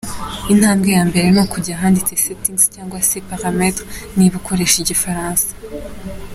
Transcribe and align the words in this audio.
Intambwe 0.53 0.89
ya 0.97 1.03
mbere 1.09 1.27
ni 1.31 1.39
ukujya 1.45 1.73
ahanditse 1.77 2.13
Settings 2.23 2.63
cyangwa 2.73 2.99
se 3.07 3.17
Parametres 3.29 3.89
niba 4.17 4.35
ukoresha 4.41 4.77
Igifaransa. 4.79 5.47